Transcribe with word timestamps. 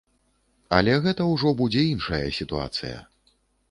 Але 0.77 0.95
гэта 1.05 1.29
ўжо 1.33 1.53
будзе 1.61 1.87
іншая 1.93 2.25
сітуацыя. 2.43 2.99